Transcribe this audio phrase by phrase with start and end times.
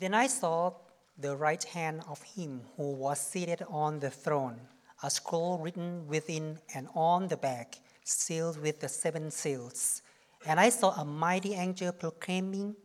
[0.00, 0.72] Then I saw
[1.18, 4.58] the right hand of him who was seated on the throne,
[5.02, 10.00] a scroll written within and on the back, sealed with the seven seals.
[10.46, 12.76] And I saw a mighty angel proclaiming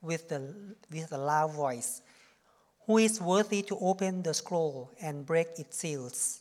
[0.00, 0.54] with, the,
[0.90, 2.00] with a loud voice,
[2.86, 6.40] Who is worthy to open the scroll and break its seals?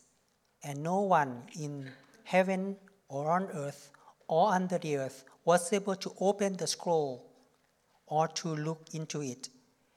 [0.64, 1.92] And no one in
[2.24, 2.78] heaven
[3.10, 3.92] or on earth
[4.30, 7.30] or under the earth was able to open the scroll
[8.08, 9.50] or to look into it.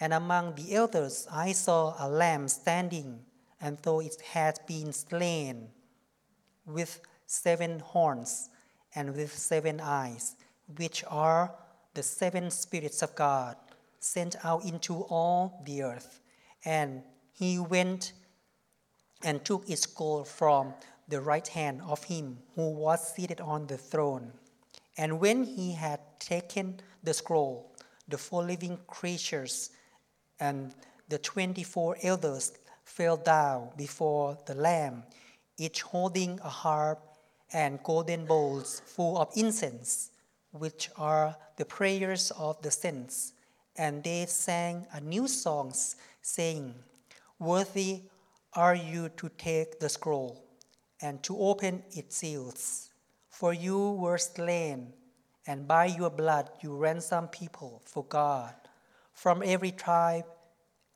[0.00, 3.20] and among the elders, I saw a lamb standing,
[3.60, 5.68] and though it had been slain,
[6.64, 8.48] with seven horns
[8.94, 10.36] and with seven eyes,
[10.76, 11.54] which are
[11.94, 13.56] the seven spirits of God
[13.98, 16.20] sent out into all the earth.
[16.64, 18.14] And he went
[19.22, 20.74] and took its scroll from
[21.08, 24.32] the right hand of him who was seated on the throne.
[24.96, 27.74] And when he had taken the scroll,
[28.08, 29.70] the four living creatures
[30.40, 30.74] and
[31.08, 32.52] the 24 elders
[32.84, 35.04] fell down before the Lamb,
[35.58, 36.98] each holding a harp
[37.52, 40.10] and golden bowls full of incense,
[40.52, 43.32] which are the prayers of the saints.
[43.76, 45.72] And they sang a new song,
[46.22, 46.74] saying,
[47.38, 48.02] Worthy
[48.54, 50.44] are you to take the scroll
[51.00, 52.90] and to open its seals.
[53.28, 54.92] For you were slain,
[55.46, 58.54] and by your blood you ransomed people for God
[59.20, 60.24] from every tribe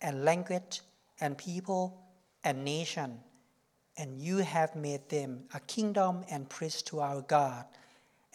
[0.01, 0.81] and language
[1.21, 2.01] and people
[2.43, 3.19] and nation,
[3.99, 7.67] and you have made them a kingdom and priest to our God,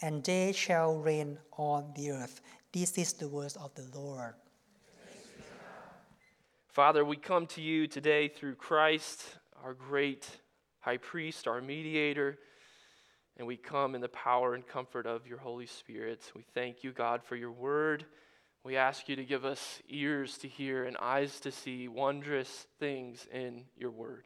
[0.00, 2.40] and they shall reign on the earth.
[2.70, 4.34] This is the word of the Lord.
[6.68, 9.24] Father, we come to you today through Christ,
[9.64, 10.24] our great
[10.78, 12.38] high priest, our mediator,
[13.38, 16.30] and we come in the power and comfort of your Holy Spirit.
[16.36, 18.06] We thank you, God, for your word.
[18.62, 23.26] We ask you to give us ears to hear and eyes to see wondrous things
[23.32, 24.24] in your word.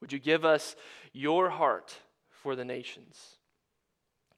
[0.00, 0.76] Would you give us
[1.12, 1.94] your heart
[2.30, 3.36] for the nations?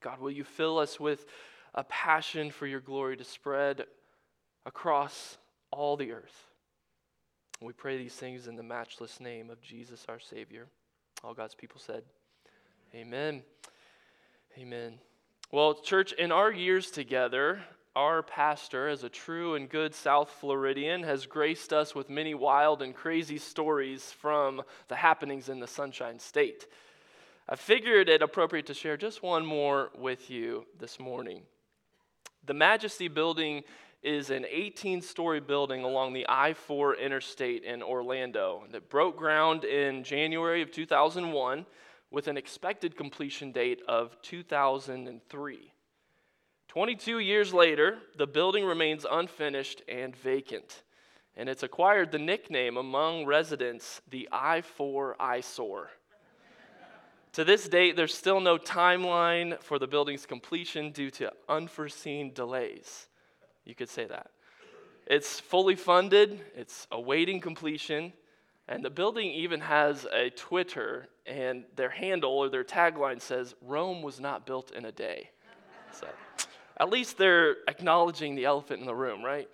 [0.01, 1.27] God, will you fill us with
[1.75, 3.85] a passion for your glory to spread
[4.67, 5.39] across
[5.71, 6.47] all the earth?
[7.61, 10.67] We pray these things in the matchless name of Jesus our Savior.
[11.25, 12.05] All God's people said,
[12.95, 13.43] Amen.
[14.57, 14.99] Amen.
[15.51, 17.61] Well, church, in our years together,
[17.99, 22.81] our pastor, as a true and good South Floridian, has graced us with many wild
[22.81, 26.69] and crazy stories from the happenings in the Sunshine State.
[27.49, 31.43] I figured it appropriate to share just one more with you this morning.
[32.47, 33.65] The Majesty Building
[34.01, 39.65] is an 18 story building along the I 4 interstate in Orlando that broke ground
[39.65, 41.67] in January of 2001
[42.13, 45.73] with an expected completion date of 2003.
[46.69, 50.83] 22 years later, the building remains unfinished and vacant,
[51.37, 55.91] and it's acquired the nickname among residents the I 4 eyesore.
[57.33, 63.07] to this date, there's still no timeline for the building's completion due to unforeseen delays.
[63.65, 64.31] You could say that.
[65.07, 68.13] It's fully funded, it's awaiting completion,
[68.67, 74.03] and the building even has a Twitter, and their handle or their tagline says, Rome
[74.03, 75.31] was not built in a day.
[75.93, 76.07] So
[76.79, 79.49] at least they're acknowledging the elephant in the room, right?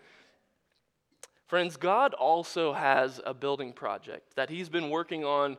[1.46, 5.56] Friends, God also has a building project that He's been working on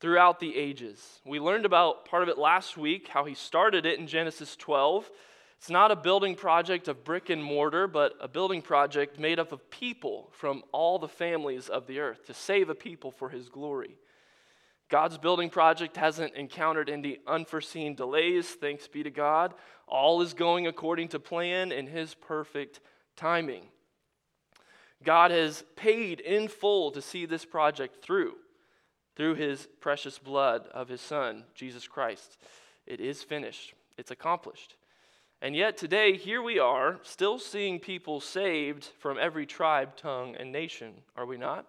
[0.00, 1.20] throughout the ages.
[1.24, 5.10] We learned about part of it last week, how He started it in Genesis 12.
[5.58, 9.50] It's not a building project of brick and mortar, but a building project made up
[9.50, 13.48] of people from all the families of the earth to save a people for His
[13.48, 13.98] glory.
[14.88, 19.52] God's building project hasn't encountered any unforeseen delays, thanks be to God.
[19.86, 22.80] All is going according to plan in His perfect
[23.16, 23.64] timing.
[25.04, 28.34] God has paid in full to see this project through,
[29.14, 32.38] through His precious blood of His Son, Jesus Christ.
[32.86, 34.76] It is finished, it's accomplished.
[35.40, 40.50] And yet, today, here we are, still seeing people saved from every tribe, tongue, and
[40.50, 41.66] nation, are we not?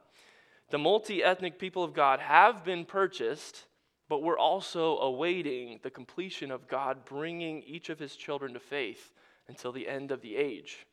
[0.70, 3.66] The multi ethnic people of God have been purchased,
[4.08, 9.12] but we're also awaiting the completion of God bringing each of his children to faith
[9.48, 10.86] until the end of the age.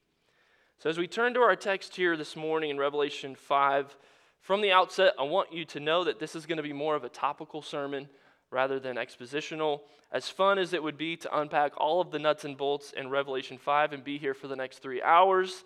[0.78, 3.96] So, as we turn to our text here this morning in Revelation 5,
[4.40, 6.94] from the outset, I want you to know that this is going to be more
[6.94, 8.08] of a topical sermon
[8.50, 9.80] rather than expositional.
[10.12, 13.10] As fun as it would be to unpack all of the nuts and bolts in
[13.10, 15.64] Revelation 5 and be here for the next three hours,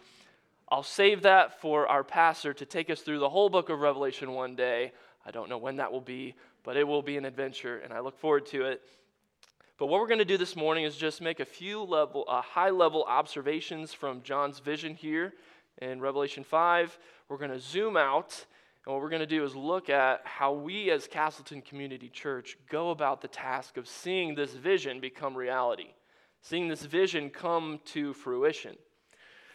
[0.73, 4.33] I'll save that for our pastor to take us through the whole book of Revelation
[4.35, 4.93] one day.
[5.27, 7.99] I don't know when that will be, but it will be an adventure, and I
[7.99, 8.81] look forward to it.
[9.79, 12.41] But what we're going to do this morning is just make a few level, uh,
[12.41, 15.33] high level observations from John's vision here
[15.83, 16.97] in Revelation 5.
[17.29, 18.47] We're going to zoom out,
[18.87, 22.57] and what we're going to do is look at how we as Castleton Community Church
[22.69, 25.95] go about the task of seeing this vision become reality,
[26.43, 28.77] seeing this vision come to fruition.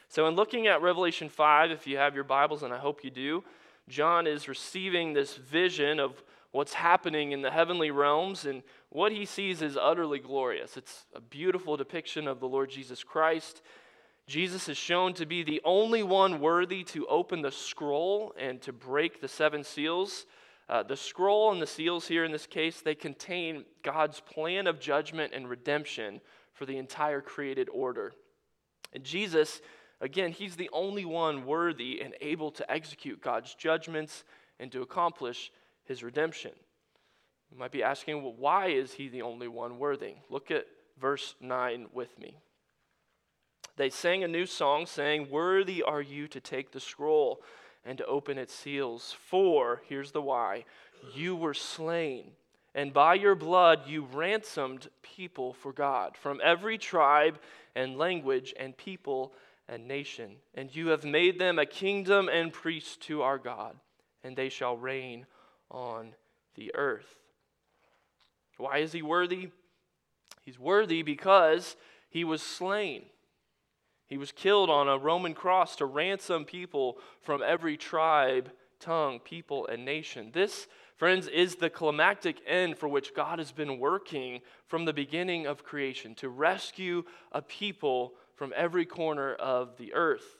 [0.07, 3.10] So, in looking at Revelation 5, if you have your Bibles, and I hope you
[3.10, 3.44] do,
[3.90, 9.25] John is receiving this vision of what's happening in the heavenly realms, and what he
[9.25, 10.78] sees is utterly glorious.
[10.78, 13.62] It's a beautiful depiction of the Lord Jesus Christ.
[14.28, 18.74] Jesus is shown to be the only one worthy to open the scroll and to
[18.74, 20.25] break the seven seals.
[20.68, 24.80] Uh, the scroll and the seals here in this case, they contain God's plan of
[24.80, 26.22] judgment and redemption
[26.54, 28.13] for the entire created order.
[28.94, 29.62] And Jesus,
[30.01, 34.24] again, he's the only one worthy and able to execute God's judgments
[34.59, 35.51] and to accomplish
[35.83, 36.51] his redemption.
[37.51, 40.15] You might be asking, well, why is he the only one worthy?
[40.30, 40.65] Look at
[41.00, 42.38] verse 9 with me.
[43.77, 47.42] They sang a new song, saying, Worthy are you to take the scroll
[47.83, 49.15] and to open its seals.
[49.30, 50.65] For, here's the why,
[51.13, 52.31] you were slain,
[52.74, 57.39] and by your blood you ransomed people for God from every tribe
[57.75, 59.33] and language and people
[59.68, 60.38] and nation.
[60.54, 63.76] And you have made them a kingdom and priests to our God,
[64.24, 65.26] and they shall reign
[65.72, 66.14] on
[66.56, 67.16] the earth.
[68.58, 69.50] Why is he worthy?
[70.44, 71.76] He's worthy because
[72.10, 73.04] he was slain.
[74.08, 79.66] He was killed on a Roman cross to ransom people from every tribe, tongue, people,
[79.68, 80.30] and nation.
[80.32, 85.48] This, friends, is the climactic end for which God has been working from the beginning
[85.48, 90.38] of creation to rescue a people from every corner of the earth.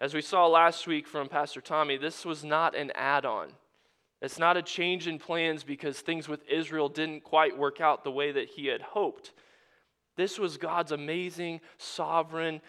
[0.00, 3.48] As we saw last week from Pastor Tommy, this was not an add on.
[4.20, 8.10] It's not a change in plans because things with Israel didn't quite work out the
[8.10, 9.32] way that he had hoped.
[10.16, 12.60] This was God's amazing, sovereign,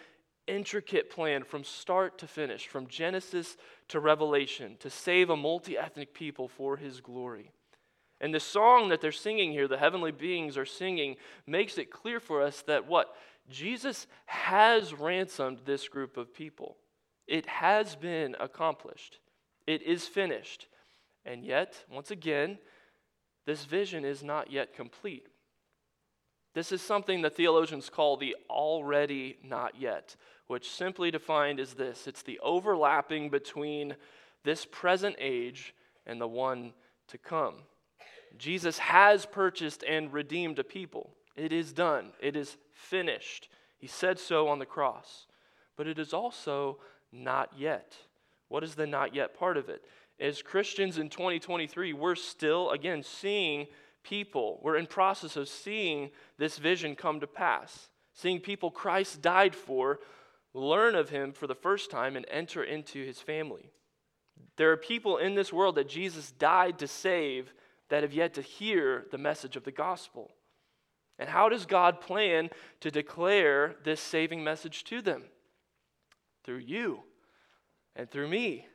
[0.46, 3.56] intricate plan from start to finish, from Genesis
[3.88, 7.50] to Revelation, to save a multi ethnic people for his glory.
[8.20, 11.16] And the song that they're singing here, the heavenly beings are singing,
[11.46, 13.14] makes it clear for us that what?
[13.50, 16.76] Jesus has ransomed this group of people.
[17.26, 19.18] It has been accomplished,
[19.66, 20.68] it is finished.
[21.24, 22.58] And yet, once again,
[23.46, 25.26] this vision is not yet complete.
[26.54, 30.16] This is something the theologians call the already not yet,
[30.46, 33.96] which simply defined is this it's the overlapping between
[34.44, 35.74] this present age
[36.06, 36.72] and the one
[37.08, 37.56] to come.
[38.38, 41.10] Jesus has purchased and redeemed a people.
[41.36, 43.48] It is done, it is finished.
[43.78, 45.26] He said so on the cross.
[45.76, 46.78] But it is also
[47.12, 47.94] not yet.
[48.48, 49.84] What is the not yet part of it?
[50.18, 53.66] as Christians in 2023, we're still, again, seeing
[54.02, 54.58] people.
[54.62, 60.00] We're in process of seeing this vision come to pass, seeing people Christ died for
[60.54, 63.70] learn of him for the first time and enter into his family.
[64.56, 67.52] There are people in this world that Jesus died to save
[67.90, 70.30] that have yet to hear the message of the gospel.
[71.18, 75.22] And how does God plan to declare this saving message to them?
[76.44, 77.00] Through you
[77.94, 78.66] and through me.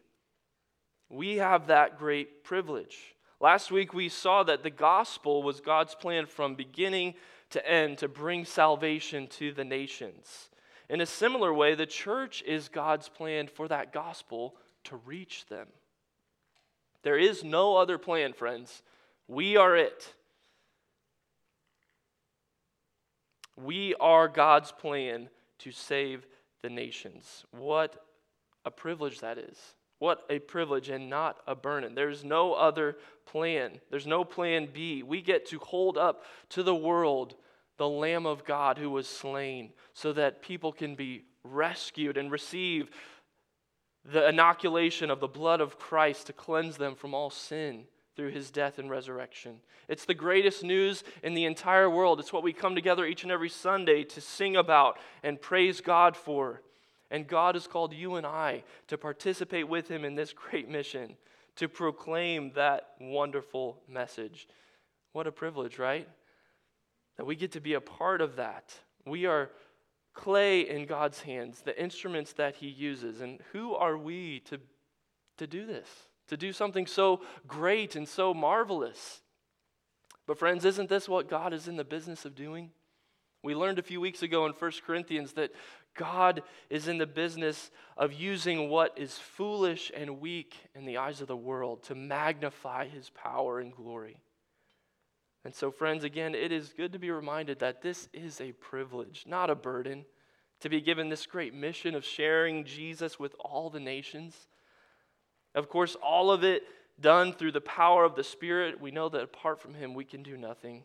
[1.10, 3.16] We have that great privilege.
[3.40, 7.16] Last week we saw that the gospel was God's plan from beginning
[7.52, 10.50] to end to bring salvation to the nations.
[10.90, 14.56] In a similar way, the church is God's plan for that gospel
[14.86, 15.68] to reach them.
[17.04, 18.84] There is no other plan, friends.
[19.28, 20.14] We are it.
[23.56, 25.30] We are God's plan
[25.60, 26.26] to save
[26.62, 27.46] the nations.
[27.52, 28.06] What
[28.66, 29.58] a privilege that is.
[30.00, 31.94] What a privilege and not a burden.
[31.94, 33.80] There's no other plan.
[33.92, 35.04] There's no plan B.
[35.04, 37.36] We get to hold up to the world
[37.78, 42.90] the Lamb of God who was slain so that people can be rescued and receive
[44.06, 48.52] the inoculation of the blood of Christ to cleanse them from all sin through his
[48.52, 49.58] death and resurrection.
[49.88, 52.20] It's the greatest news in the entire world.
[52.20, 56.18] It's what we come together each and every Sunday to sing about and praise God
[56.18, 56.62] for.
[57.10, 61.16] And God has called you and I to participate with Him in this great mission,
[61.58, 64.48] to proclaim that wonderful message.
[65.12, 66.08] What a privilege, right?
[67.18, 68.74] That we get to be a part of that.
[69.06, 69.50] We are
[70.14, 73.22] clay in God's hands, the instruments that He uses.
[73.22, 74.60] And who are we to,
[75.38, 75.88] to do this?
[76.28, 79.22] To do something so great and so marvelous?
[80.28, 82.72] But, friends, isn't this what God is in the business of doing?
[83.44, 85.52] We learned a few weeks ago in 1 Corinthians that
[85.96, 91.22] God is in the business of using what is foolish and weak in the eyes
[91.22, 94.18] of the world to magnify his power and glory.
[95.44, 99.26] And so, friends, again, it is good to be reminded that this is a privilege,
[99.28, 100.06] not a burden,
[100.60, 104.48] to be given this great mission of sharing Jesus with all the nations.
[105.56, 106.64] Of course, all of it
[107.00, 108.80] done through the power of the Spirit.
[108.80, 110.84] We know that apart from Him, we can do nothing.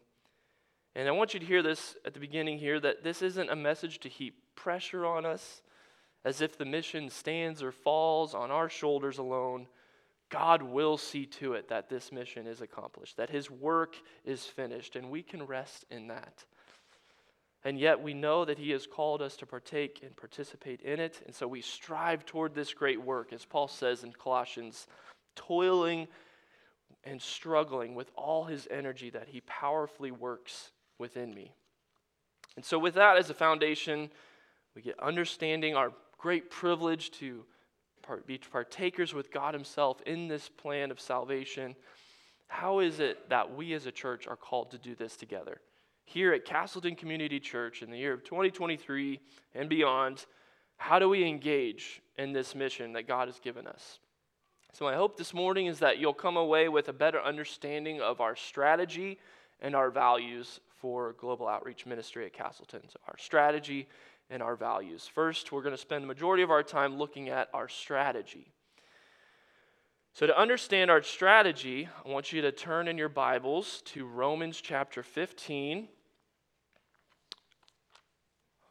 [0.94, 3.56] And I want you to hear this at the beginning here that this isn't a
[3.56, 5.60] message to heap pressure on us
[6.24, 9.68] as if the mission stands or falls on our shoulders alone.
[10.28, 13.94] God will see to it that this mission is accomplished, that His work
[14.24, 16.44] is finished, and we can rest in that.
[17.66, 21.20] And yet we know that He has called us to partake and participate in it,
[21.26, 24.86] and so we strive toward this great work, as Paul says in Colossians,
[25.34, 26.06] toiling
[27.02, 30.70] and struggling with all His energy that He powerfully works
[31.00, 31.50] within me.
[32.54, 34.10] And so, with that as a foundation,
[34.76, 37.44] we get understanding our great privilege to
[38.26, 41.74] be partakers with God Himself in this plan of salvation.
[42.46, 45.60] How is it that we as a church are called to do this together?
[46.06, 49.20] Here at Castleton Community Church in the year of 2023
[49.54, 50.24] and beyond,
[50.76, 53.98] how do we engage in this mission that God has given us?
[54.72, 58.20] So, my hope this morning is that you'll come away with a better understanding of
[58.20, 59.18] our strategy
[59.60, 62.82] and our values for global outreach ministry at Castleton.
[62.88, 63.88] So, our strategy
[64.30, 65.10] and our values.
[65.12, 68.52] First, we're going to spend the majority of our time looking at our strategy.
[70.12, 74.60] So, to understand our strategy, I want you to turn in your Bibles to Romans
[74.60, 75.88] chapter 15.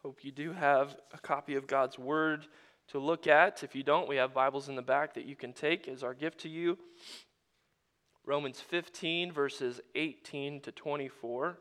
[0.06, 2.46] Hope you do have a copy of God's Word
[2.90, 3.64] to look at.
[3.64, 6.14] If you don't, we have Bibles in the back that you can take as our
[6.14, 6.78] gift to you.
[8.24, 11.58] Romans 15, verses 18 to 24.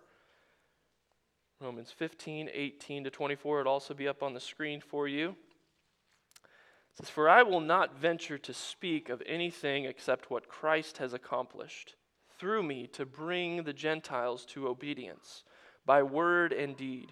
[1.60, 3.62] Romans 15, 18 to 24.
[3.62, 5.30] It'll also be up on the screen for you.
[5.30, 11.14] It says, For I will not venture to speak of anything except what Christ has
[11.14, 11.96] accomplished
[12.38, 15.44] through me to bring the Gentiles to obedience
[15.84, 17.12] by word and deed,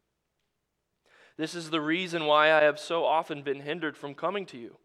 [1.41, 4.77] This is the reason why I have so often been hindered from coming to you.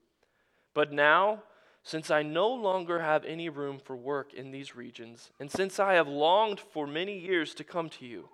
[0.72, 1.42] But now,
[1.82, 5.92] since I no longer have any room for work in these regions, and since I
[5.92, 8.30] have longed for many years to come to you,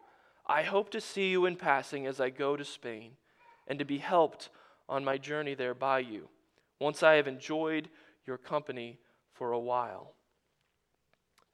[0.46, 3.16] I hope to see you in passing as I go to Spain,
[3.66, 4.50] and to be helped
[4.88, 6.28] on my journey there by you,
[6.78, 7.88] once I have enjoyed
[8.24, 9.00] your company
[9.34, 10.14] for a while.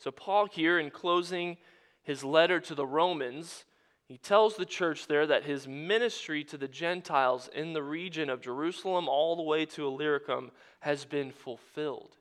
[0.00, 1.56] So, Paul, here in closing
[2.02, 3.64] his letter to the Romans,
[4.08, 8.40] he tells the church there that his ministry to the Gentiles in the region of
[8.40, 10.50] Jerusalem all the way to Illyricum
[10.80, 12.16] has been fulfilled.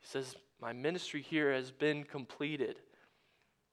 [0.00, 2.80] He says, My ministry here has been completed.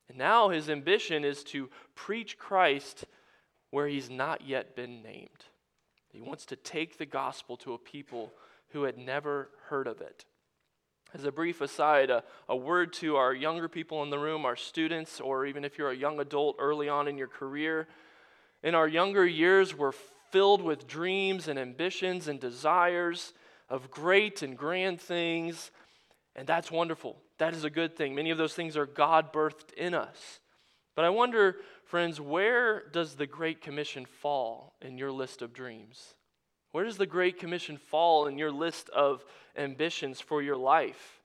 [0.07, 3.05] And now his ambition is to preach Christ
[3.71, 5.45] where he's not yet been named.
[6.09, 8.31] He wants to take the gospel to a people
[8.69, 10.23] who had never heard of it.
[11.15, 14.57] As a brief aside, a, a, word to our younger people in the room, our
[14.57, 17.87] students, or even if you're a young adult early on in your career.
[18.63, 19.93] In our younger years, we're
[20.31, 23.31] filled with dreams and ambitions and desires
[23.69, 25.71] of great and grand things,
[26.35, 27.15] and that's wonderful.
[27.37, 28.13] That is a good thing.
[28.13, 30.41] Many of those things are God birthed in us.
[30.95, 31.55] But I wonder,
[31.85, 36.13] friends, where does the Great Commission fall in your list of dreams?
[36.75, 39.23] Where does the Great Commission fall in your list of
[39.55, 41.21] ambitions for your life?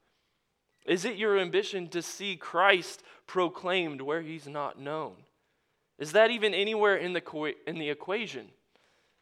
[0.87, 5.15] Is it your ambition to see Christ proclaimed where he's not known?
[5.99, 8.47] Is that even anywhere in the, in the equation?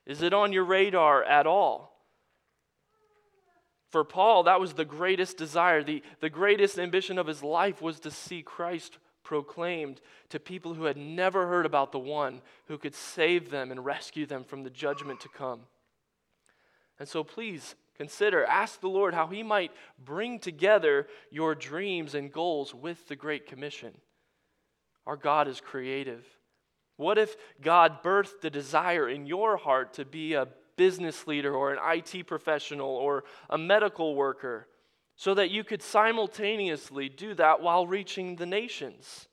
[0.05, 1.99] Is it on your radar at all?
[3.89, 5.83] For Paul, that was the greatest desire.
[5.83, 10.85] The, the greatest ambition of his life was to see Christ proclaimed to people who
[10.85, 14.69] had never heard about the one who could save them and rescue them from the
[14.69, 15.61] judgment to come.
[16.99, 19.73] And so please consider, ask the Lord how he might
[20.05, 23.93] bring together your dreams and goals with the Great Commission.
[25.07, 26.27] Our God is creative.
[26.97, 31.73] What if God birthed the desire in your heart to be a business leader or
[31.73, 34.69] an IT professional or a medical worker
[35.17, 39.29] so that you could simultaneously do that while reaching the nations.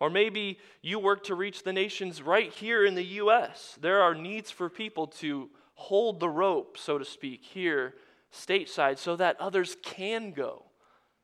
[0.00, 3.78] Or maybe you work to reach the nations right here in the U.S.
[3.80, 5.48] There are needs for people to
[5.82, 7.94] hold the rope, so to speak, here
[8.32, 10.64] stateside so that others can go,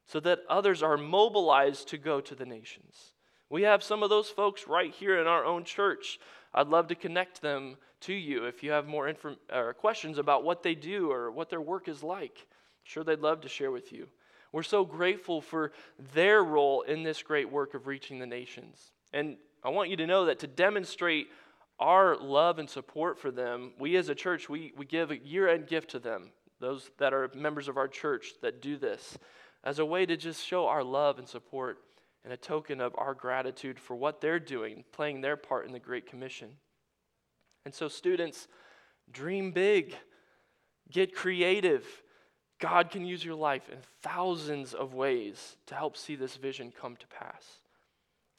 [0.06, 3.14] so that others are mobilized to go to the nations.
[3.50, 6.18] We have some of those folks right here in our own church.
[6.52, 10.44] I'd love to connect them to you if you have more inform- or questions about
[10.44, 12.36] what they do or what their work is like.
[12.38, 14.08] I'm sure they'd love to share with you.
[14.52, 15.72] We're so grateful for
[16.14, 18.92] their role in this great work of reaching the nations.
[19.12, 21.28] And I want you to know that to demonstrate
[21.78, 25.48] our love and support for them, we as a church, we, we give a year
[25.48, 26.30] end gift to them,
[26.60, 29.16] those that are members of our church that do this,
[29.64, 31.78] as a way to just show our love and support
[32.24, 35.78] and a token of our gratitude for what they're doing, playing their part in the
[35.78, 36.48] Great Commission.
[37.64, 38.48] And so, students,
[39.10, 39.94] dream big,
[40.90, 41.86] get creative.
[42.58, 46.96] God can use your life in thousands of ways to help see this vision come
[46.96, 47.44] to pass.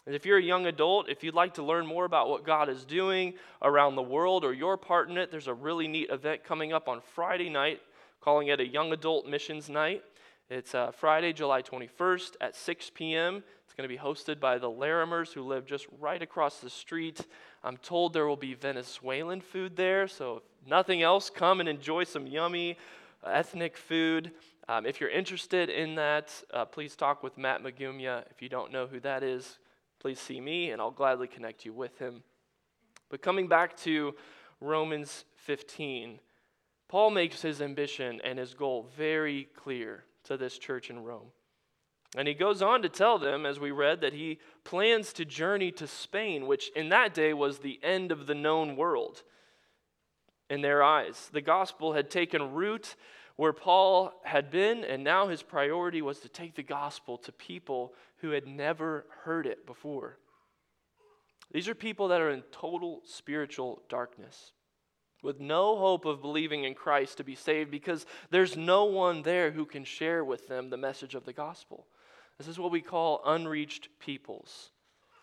[0.10, 2.68] And if you're a young adult, if you'd like to learn more about what God
[2.68, 6.44] is doing around the world or your part in it, there's a really neat event
[6.44, 7.80] coming up on Friday night,
[8.20, 10.02] calling it a Young Adult Missions Night.
[10.50, 13.44] It's uh, Friday, July 21st at 6 p.m.
[13.66, 17.28] It's going to be hosted by the Larimers, who live just right across the street.
[17.64, 22.04] I'm told there will be Venezuelan food there, so if nothing else, come and enjoy
[22.06, 22.80] some yummy
[23.24, 24.32] ethnic food.
[24.68, 28.24] Um, if you're interested in that, uh, please talk with Matt Magumia.
[28.32, 29.60] If you don't know who that is,
[30.00, 32.24] please see me, and I'll gladly connect you with him.
[33.10, 34.16] But coming back to
[34.62, 36.20] Romans 15,
[36.88, 41.32] Paul makes his ambition and his goal very clear to this church in Rome.
[42.18, 45.72] And he goes on to tell them, as we read, that he plans to journey
[45.74, 49.22] to Spain, which in that day was the end of the known world
[50.50, 51.30] in their eyes.
[51.32, 52.96] The gospel had taken root
[53.40, 57.94] where Paul had been, and now his priority was to take the gospel to people
[58.18, 60.18] who had never heard it before.
[61.50, 64.52] These are people that are in total spiritual darkness
[65.24, 69.52] with no hope of believing in Christ to be saved because there's no one there
[69.52, 71.88] who can share with them the message of the gospel.
[72.38, 74.72] This is what we call unreached peoples.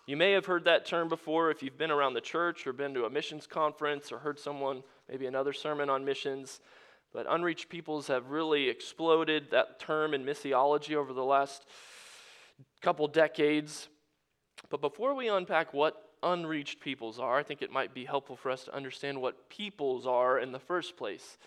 [0.06, 2.94] You may have heard that term before if you've been around the church or been
[2.94, 6.62] to a missions conference or heard someone, maybe another sermon on missions.
[7.16, 11.64] But unreached peoples have really exploded that term in missiology over the last
[12.82, 13.88] couple decades.
[14.68, 18.50] But before we unpack what unreached peoples are, I think it might be helpful for
[18.50, 21.38] us to understand what peoples are in the first place.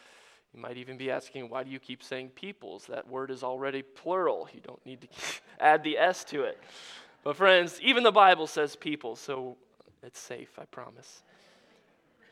[0.56, 2.88] You might even be asking, why do you keep saying peoples?
[2.88, 4.50] That word is already plural.
[4.52, 5.08] You don't need to
[5.60, 6.58] add the S to it.
[7.24, 9.56] But, friends, even the Bible says people, so
[10.02, 11.22] it's safe, I promise.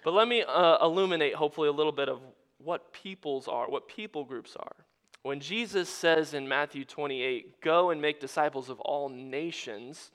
[0.04, 2.20] But let me uh, illuminate, hopefully, a little bit of
[2.58, 4.76] what peoples are, what people groups are.
[5.24, 10.12] When Jesus says in Matthew 28, go and make disciples of all nations,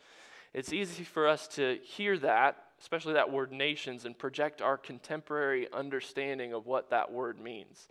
[0.55, 5.69] it's easy for us to hear that, especially that word nations, and project our contemporary
[5.73, 7.89] understanding of what that word means.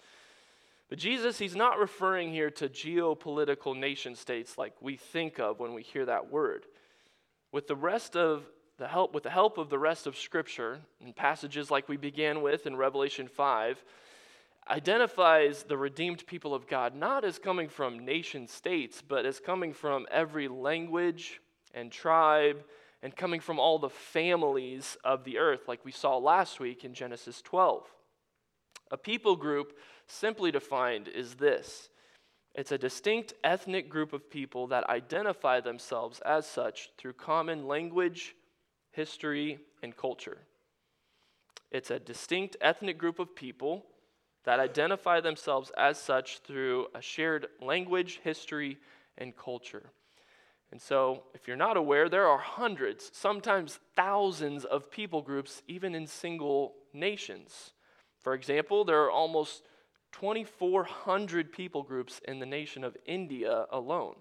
[0.89, 5.73] But Jesus, he's not referring here to geopolitical nation states like we think of when
[5.73, 6.65] we hear that word.
[7.51, 8.43] With the rest of
[8.77, 12.41] the help, with the help of the rest of Scripture, and passages like we began
[12.41, 13.83] with in Revelation 5,
[14.71, 19.73] identifies the redeemed people of God not as coming from nation states, but as coming
[19.73, 21.41] from every language,
[21.73, 22.63] and tribe
[23.03, 26.93] and coming from all the families of the earth, like we saw last week in
[26.93, 27.84] Genesis 12.
[28.91, 31.89] A people group, simply defined, is this
[32.53, 38.36] it's a distinct ethnic group of people that identify themselves as such through common language,
[38.91, 40.39] history, and culture.
[41.71, 43.86] It's a distinct ethnic group of people
[44.43, 48.77] that identify themselves as such through a shared language, history,
[49.17, 49.91] and culture.
[50.71, 55.93] And so, if you're not aware, there are hundreds, sometimes thousands of people groups, even
[55.93, 57.71] in single nations.
[58.19, 59.63] For example, there are almost
[60.13, 64.15] 2,400 people groups in the nation of India alone.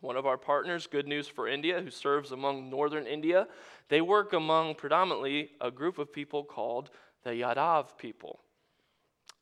[0.00, 3.48] One of our partners, Good News for India, who serves among northern India,
[3.88, 6.90] they work among predominantly a group of people called
[7.24, 8.40] the Yadav people.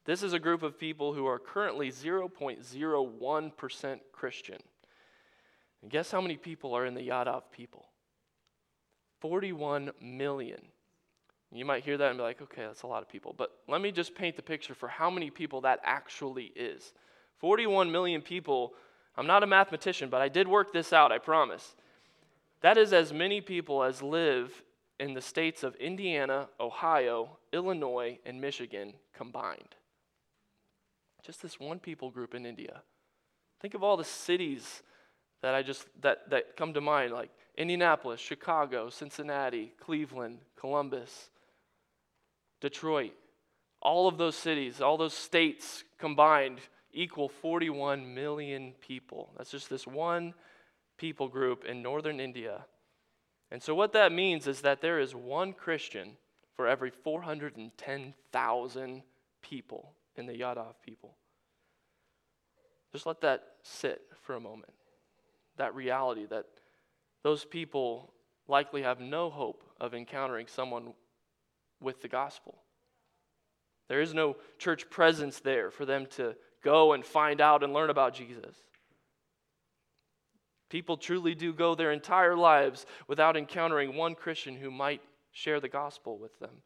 [0.07, 4.59] This is a group of people who are currently 0.01% Christian.
[5.83, 7.87] And guess how many people are in the Yadav people?
[9.21, 10.61] 41 million.
[11.53, 13.35] You might hear that and be like, okay, that's a lot of people.
[13.37, 16.93] But let me just paint the picture for how many people that actually is.
[17.39, 18.75] 41 million people.
[19.17, 21.75] I'm not a mathematician, but I did work this out, I promise.
[22.61, 24.63] That is as many people as live
[24.99, 29.76] in the states of Indiana, Ohio, Illinois, and Michigan combined.
[31.27, 32.83] Just this one people group in India.
[33.61, 34.85] Think of all the cities
[35.43, 41.31] that I just that, that come to mind, like Indianapolis, Chicago, Cincinnati, Cleveland, Columbus,
[42.61, 43.15] Detroit.
[43.83, 46.61] All of those cities, all those states combined
[46.93, 49.33] equal 41 million people.
[49.37, 50.33] That's just this one
[50.97, 52.67] people group in northern India.
[53.51, 56.19] And so, what that means is that there is one Christian
[56.55, 59.03] for every 410,000
[59.43, 61.17] people in the Yadav people.
[62.93, 64.73] Just let that sit for a moment.
[65.57, 66.47] That reality that
[67.23, 68.13] those people
[68.49, 70.93] likely have no hope of encountering someone
[71.81, 72.63] with the gospel.
[73.89, 77.91] There is no church presence there for them to go and find out and learn
[77.91, 78.57] about Jesus.
[80.69, 85.01] People truly do go their entire lives without encountering one Christian who might
[85.31, 86.63] share the gospel with them.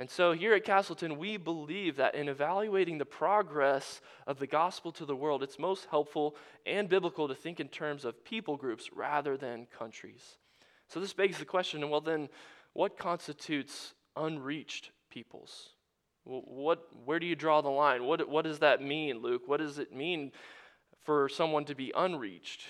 [0.00, 4.92] And so here at Castleton, we believe that in evaluating the progress of the gospel
[4.92, 8.88] to the world, it's most helpful and biblical to think in terms of people groups
[8.94, 10.38] rather than countries.
[10.88, 12.30] So this begs the question well, then,
[12.72, 15.74] what constitutes unreached peoples?
[16.24, 18.04] What, where do you draw the line?
[18.04, 19.42] What, what does that mean, Luke?
[19.44, 20.32] What does it mean
[21.04, 22.62] for someone to be unreached?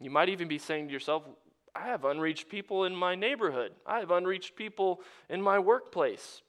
[0.00, 1.22] You might even be saying to yourself,
[1.76, 3.70] I have unreached people in my neighborhood.
[3.86, 6.42] I have unreached people in my workplace.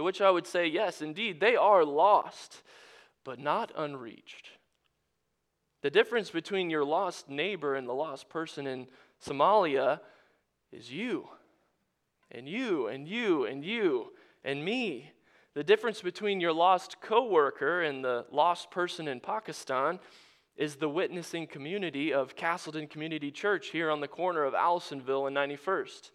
[0.00, 2.62] To which I would say, yes, indeed, they are lost,
[3.22, 4.48] but not unreached.
[5.82, 8.86] The difference between your lost neighbor and the lost person in
[9.22, 10.00] Somalia
[10.72, 11.28] is you,
[12.30, 15.12] and you, and you, and you, and me.
[15.52, 20.00] The difference between your lost coworker and the lost person in Pakistan
[20.56, 25.36] is the witnessing community of Castleton Community Church here on the corner of Allisonville and
[25.36, 26.10] 91st,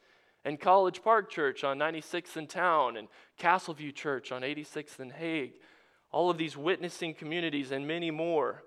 [0.46, 3.08] and College Park Church on 96th and Town, and
[3.40, 5.56] Castleview Church on 86th and Hague.
[6.12, 8.64] All of these witnessing communities and many more.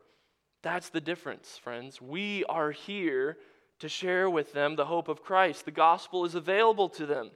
[0.63, 2.03] That's the difference, friends.
[2.03, 3.39] We are here
[3.79, 5.65] to share with them the hope of Christ.
[5.65, 7.31] The gospel is available to them.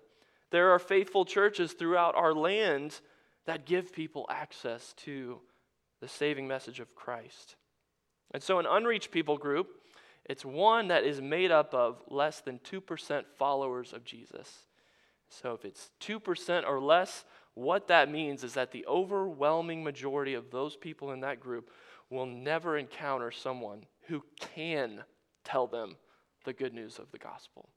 [0.50, 3.00] There are faithful churches throughout our land
[3.46, 5.38] that give people access to
[6.00, 7.54] the saving message of Christ.
[8.32, 9.68] And so, an unreached people group,
[10.24, 14.66] it's one that is made up of less than 2% followers of Jesus.
[15.28, 20.50] So, if it's 2% or less, what that means is that the overwhelming majority of
[20.50, 21.70] those people in that group
[22.10, 24.22] will never encounter someone who
[24.54, 25.02] can
[25.44, 25.96] tell them
[26.44, 27.68] the good news of the gospel.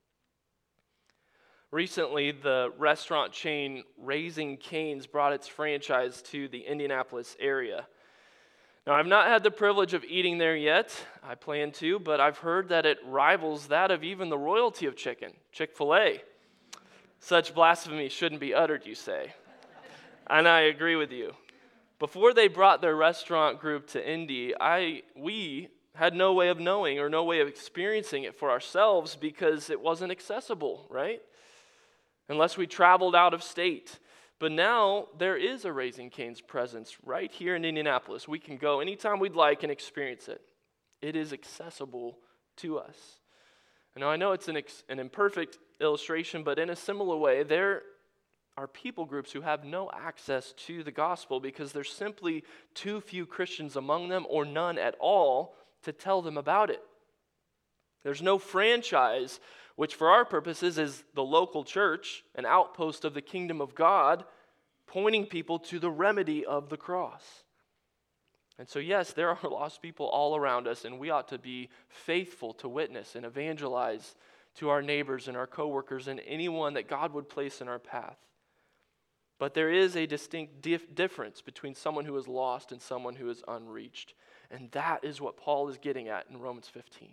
[1.70, 7.86] Recently, the restaurant chain Raising Cane's brought its franchise to the Indianapolis area.
[8.86, 10.94] Now, I've not had the privilege of eating there yet.
[11.20, 14.94] I plan to, but I've heard that it rivals that of even the royalty of
[14.94, 16.22] chicken, Chick fil A.
[17.18, 19.34] Such blasphemy shouldn't be uttered, you say.
[20.28, 21.32] and I agree with you.
[21.98, 27.00] Before they brought their restaurant group to Indy, I, we had no way of knowing
[27.00, 31.22] or no way of experiencing it for ourselves because it wasn't accessible, right?
[32.28, 33.98] Unless we traveled out of state.
[34.38, 38.28] But now there is a Raising Cane's presence right here in Indianapolis.
[38.28, 40.42] We can go anytime we'd like and experience it.
[41.00, 42.18] It is accessible
[42.56, 43.20] to us.
[43.98, 47.82] Now, I know it's an, ex- an imperfect illustration, but in a similar way, there
[48.58, 52.44] are people groups who have no access to the gospel because there's simply
[52.74, 56.82] too few Christians among them or none at all to tell them about it.
[58.02, 59.40] There's no franchise
[59.76, 64.24] which for our purposes is the local church, an outpost of the kingdom of God,
[64.86, 67.44] pointing people to the remedy of the cross.
[68.58, 71.68] And so, yes, there are lost people all around us, and we ought to be
[71.88, 74.14] faithful to witness and evangelize
[74.56, 78.16] to our neighbors and our coworkers and anyone that God would place in our path.
[79.38, 83.28] But there is a distinct dif- difference between someone who is lost and someone who
[83.28, 84.14] is unreached.
[84.50, 87.10] And that is what Paul is getting at in Romans 15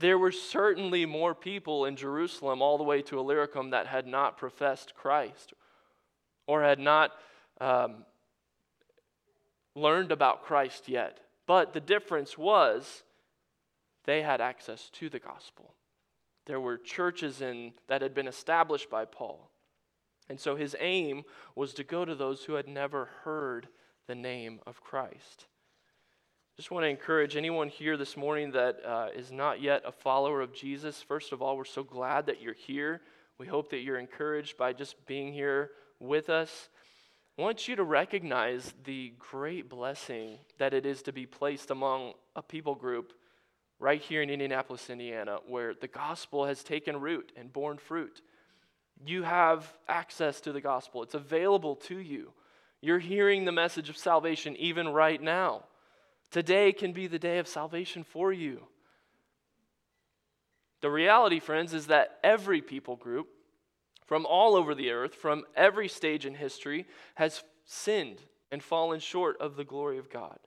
[0.00, 4.38] there were certainly more people in Jerusalem all the way to Illyricum that had not
[4.38, 5.52] professed Christ
[6.46, 7.12] or had not
[7.60, 8.04] um,
[9.74, 11.20] learned about Christ yet.
[11.46, 13.02] But the difference was
[14.04, 15.74] they had access to the gospel.
[16.46, 19.50] There were churches in, that had been established by Paul.
[20.28, 23.68] And so his aim was to go to those who had never heard
[24.06, 25.46] the name of Christ
[26.58, 30.40] just want to encourage anyone here this morning that uh, is not yet a follower
[30.40, 31.00] of Jesus.
[31.00, 33.00] First of all, we're so glad that you're here.
[33.38, 36.68] We hope that you're encouraged by just being here with us.
[37.38, 42.14] I want you to recognize the great blessing that it is to be placed among
[42.34, 43.12] a people group
[43.78, 48.20] right here in Indianapolis, Indiana, where the gospel has taken root and borne fruit.
[49.06, 52.32] You have access to the gospel, it's available to you.
[52.80, 55.62] You're hearing the message of salvation even right now.
[56.30, 58.66] Today can be the day of salvation for you.
[60.80, 63.28] The reality, friends, is that every people group
[64.06, 66.86] from all over the earth, from every stage in history,
[67.16, 70.38] has sinned and fallen short of the glory of God.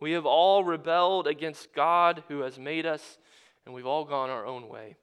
[0.00, 3.18] We have all rebelled against God who has made us,
[3.64, 4.96] and we've all gone our own way.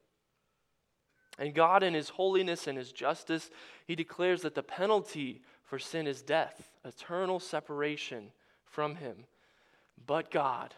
[1.38, 3.50] And God, in His holiness and His justice,
[3.86, 8.32] He declares that the penalty for sin is death, eternal separation
[8.64, 9.24] from Him.
[10.06, 10.74] But God,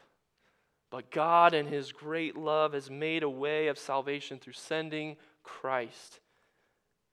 [0.91, 6.21] but God, in His great love, has made a way of salvation through sending Christ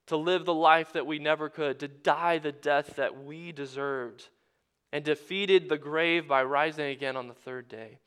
[0.06, 4.28] to live the life that we never could, to die the death that we deserved,
[4.92, 7.98] and defeated the grave by rising again on the third day,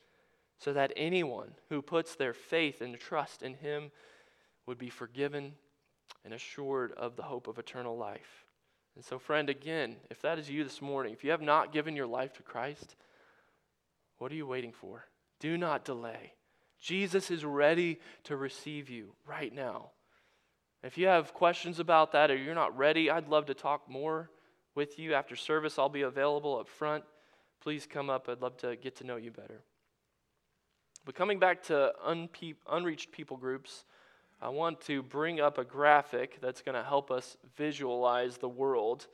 [0.58, 3.92] so that anyone who puts their faith and trust in Him
[4.66, 5.54] would be forgiven
[6.26, 8.46] and assured of the hope of eternal life.
[8.96, 11.96] And so, friend, again, if that is you this morning, if you have not given
[11.96, 12.96] your life to Christ,
[14.22, 15.04] what are you waiting for?
[15.40, 16.34] Do not delay.
[16.80, 19.90] Jesus is ready to receive you right now.
[20.84, 24.30] If you have questions about that or you're not ready, I'd love to talk more
[24.76, 25.80] with you after service.
[25.80, 27.04] I'll be available up front.
[27.64, 28.30] Please come up.
[28.30, 29.64] I'd love to get to know you better.
[31.04, 33.86] But coming back to unpe- unreached people groups,
[34.40, 39.08] I want to bring up a graphic that's going to help us visualize the world,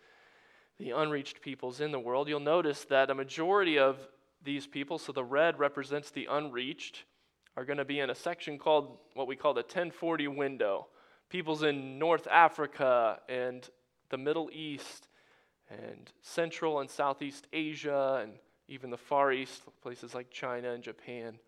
[0.77, 2.27] the unreached peoples in the world.
[2.27, 4.05] You'll notice that a majority of
[4.43, 7.03] these people, so the red represents the unreached,
[7.55, 10.87] are going to be in a section called what we call the 1040 window.
[11.29, 13.67] Peoples in North Africa and
[14.09, 15.07] the Middle East
[15.69, 18.33] and Central and Southeast Asia and
[18.67, 21.39] even the Far East, places like China and Japan.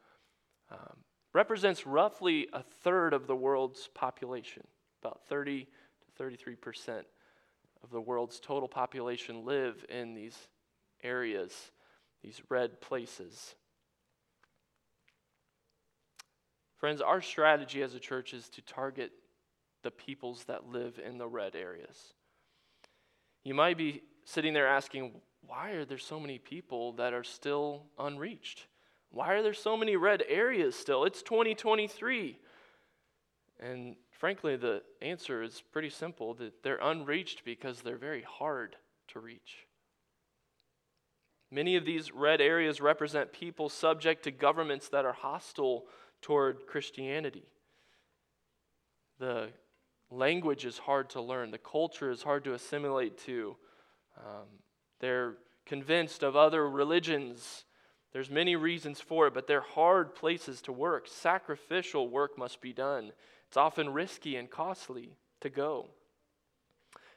[0.71, 0.97] Um,
[1.33, 4.63] represents roughly a third of the world's population.
[5.01, 5.67] About 30 to
[6.17, 7.05] 33 percent
[7.83, 10.37] of the world's total population live in these
[11.03, 11.71] areas,
[12.23, 13.55] these red places.
[16.77, 19.11] Friends, our strategy as a church is to target
[19.83, 22.13] the peoples that live in the red areas.
[23.43, 25.11] You might be sitting there asking,
[25.45, 28.67] why are there so many people that are still unreached?
[29.11, 31.03] Why are there so many red areas still?
[31.05, 32.37] It's 2023.
[33.59, 38.75] And frankly, the answer is pretty simple that they're unreached because they're very hard
[39.09, 39.65] to reach.
[41.51, 45.85] Many of these red areas represent people subject to governments that are hostile
[46.21, 47.45] toward Christianity.
[49.19, 49.49] The
[50.11, 53.55] language is hard to learn, the culture is hard to assimilate to.
[54.17, 54.47] Um,
[54.99, 55.35] they're
[55.65, 57.65] convinced of other religions
[58.11, 61.07] there's many reasons for it, but they're hard places to work.
[61.07, 63.11] Sacrificial work must be done.
[63.47, 65.89] It's often risky and costly to go.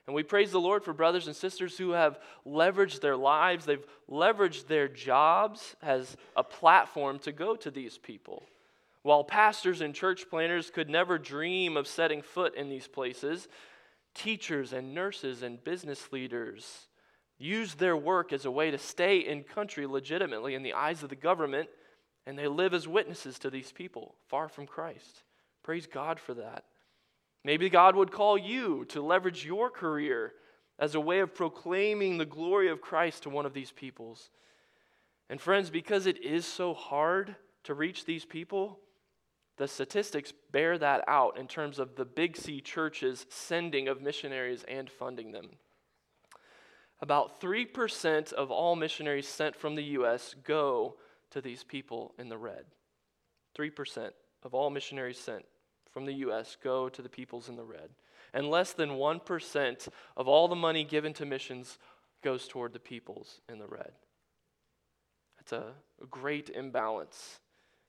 [0.06, 3.86] And we praise the Lord for brothers and sisters who have leveraged their lives, they've
[4.10, 8.42] leveraged their jobs as a platform to go to these people.
[9.02, 13.48] While pastors and church planners could never dream of setting foot in these places,
[14.14, 16.88] teachers and nurses and business leaders
[17.38, 21.08] use their work as a way to stay in country legitimately in the eyes of
[21.08, 21.68] the government,
[22.26, 25.24] and they live as witnesses to these people far from Christ.
[25.62, 26.64] Praise God for that.
[27.44, 30.32] Maybe God would call you to leverage your career
[30.78, 34.30] as a way of proclaiming the glory of Christ to one of these peoples.
[35.28, 38.78] And friends, because it is so hard to reach these people,
[39.56, 44.64] the statistics bear that out in terms of the Big C churches sending of missionaries
[44.68, 45.50] and funding them.
[47.00, 50.36] About 3% of all missionaries sent from the U.S.
[50.44, 50.96] go
[51.30, 52.64] to these people in the red.
[53.58, 54.10] 3%
[54.44, 55.44] of all missionaries sent
[55.92, 56.56] from the U.S.
[56.62, 57.90] go to the peoples in the red.
[58.34, 61.78] And less than 1% of all the money given to missions
[62.22, 63.92] goes toward the peoples in the red.
[65.38, 67.40] That's a, a great imbalance.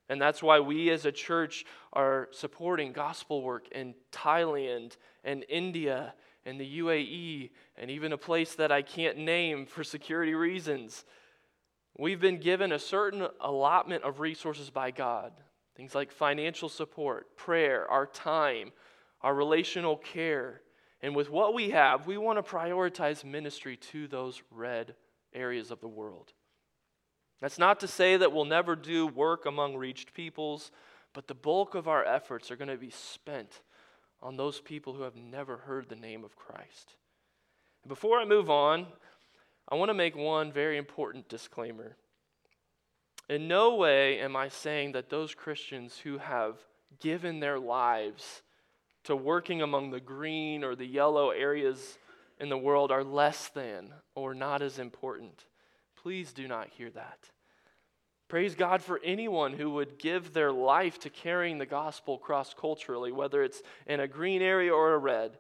[0.09, 6.13] And that's why we as a church are supporting gospel work in Thailand and India
[6.45, 11.05] and the UAE, and even a place that I can't name for security reasons.
[11.97, 15.31] We've been given a certain allotment of resources by God
[15.75, 18.71] things like financial support, prayer, our time,
[19.21, 20.61] our relational care.
[21.01, 24.95] And with what we have, we want to prioritize ministry to those red
[25.33, 26.33] areas of the world.
[27.41, 30.71] That's not to say that we'll never do work among reached peoples,
[31.13, 33.61] but the bulk of our efforts are going to be spent
[34.21, 36.95] on those people who have never heard the name of Christ.
[37.85, 38.87] Before I move on,
[39.67, 41.97] I want to make one very important disclaimer.
[43.29, 46.57] In no way am I saying that those Christians who have
[46.99, 48.41] given their lives
[49.05, 51.97] to working among the green or the yellow areas
[52.39, 55.45] in the world are less than or not as important.
[55.95, 57.29] Please do not hear that.
[58.27, 63.11] Praise God for anyone who would give their life to carrying the gospel cross culturally,
[63.11, 65.37] whether it's in a green area or a red.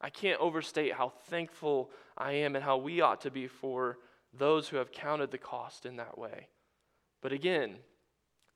[0.00, 3.98] I can't overstate how thankful I am and how we ought to be for
[4.32, 6.48] those who have counted the cost in that way.
[7.24, 7.76] But again,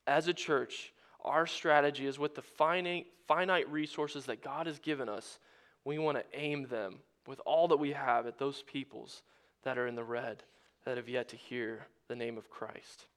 [0.05, 0.93] as a church,
[1.25, 5.39] our strategy is with the finite, finite resources that God has given us,
[5.85, 9.23] we want to aim them with all that we have at those peoples
[9.63, 10.43] that are in the red
[10.85, 13.07] that have yet to hear the name of Christ.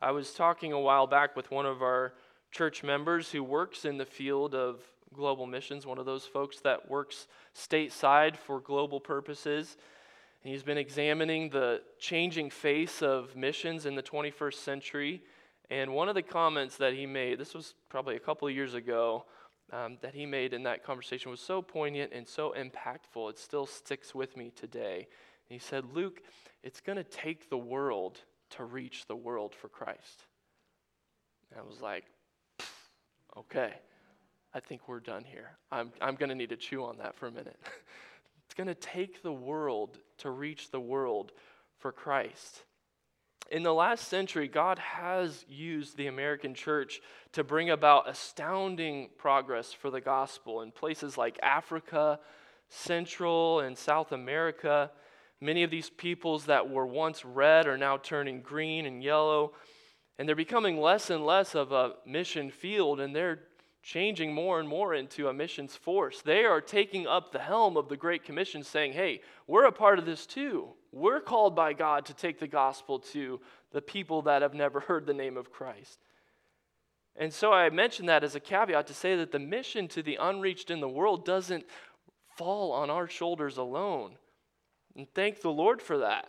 [0.00, 2.12] I was talking a while back with one of our
[2.52, 4.82] church members who works in the field of
[5.14, 9.76] global missions, one of those folks that works stateside for global purposes.
[10.46, 15.24] And he's been examining the changing face of missions in the 21st century.
[15.70, 18.74] And one of the comments that he made, this was probably a couple of years
[18.74, 19.24] ago,
[19.72, 23.28] um, that he made in that conversation was so poignant and so impactful.
[23.28, 25.08] It still sticks with me today.
[25.48, 26.22] And he said, Luke,
[26.62, 30.26] it's going to take the world to reach the world for Christ.
[31.50, 32.04] And I was like,
[33.36, 33.72] okay,
[34.54, 35.58] I think we're done here.
[35.72, 37.58] I'm, I'm going to need to chew on that for a minute.
[38.46, 41.32] it's going to take the world to reach the world
[41.78, 42.62] for Christ.
[43.50, 47.00] In the last century, God has used the American church
[47.32, 52.18] to bring about astounding progress for the gospel in places like Africa,
[52.68, 54.90] Central and South America.
[55.40, 59.52] Many of these peoples that were once red are now turning green and yellow,
[60.18, 63.40] and they're becoming less and less of a mission field, and they're
[63.86, 66.20] changing more and more into a missions force.
[66.20, 70.00] They are taking up the helm of the Great Commission, saying, Hey, we're a part
[70.00, 70.70] of this too.
[70.90, 75.06] We're called by God to take the gospel to the people that have never heard
[75.06, 76.00] the name of Christ.
[77.14, 80.16] And so I mention that as a caveat to say that the mission to the
[80.16, 81.64] unreached in the world doesn't
[82.36, 84.16] fall on our shoulders alone.
[84.96, 86.28] And thank the Lord for that.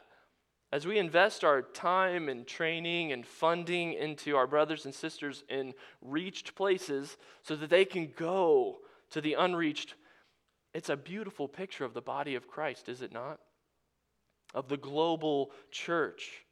[0.71, 5.73] As we invest our time and training and funding into our brothers and sisters in
[6.01, 8.79] reached places so that they can go
[9.11, 9.95] to the unreached,
[10.73, 13.39] it's a beautiful picture of the body of Christ, is it not?
[14.53, 16.45] Of the global church.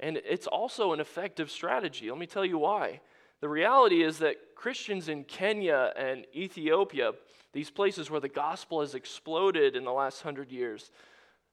[0.00, 2.10] And it's also an effective strategy.
[2.10, 3.00] Let me tell you why.
[3.40, 7.12] The reality is that Christians in Kenya and Ethiopia,
[7.52, 10.90] these places where the gospel has exploded in the last hundred years,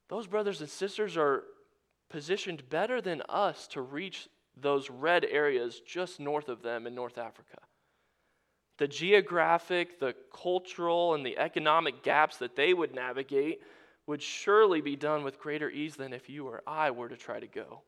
[0.08, 1.44] those brothers and sisters are
[2.10, 7.18] positioned better than us to reach those red areas just north of them in North
[7.18, 7.58] Africa.
[8.78, 13.62] The geographic, the cultural, and the economic gaps that they would navigate
[14.08, 17.40] would surely be done with greater ease than if you or I were to try
[17.40, 17.82] to go.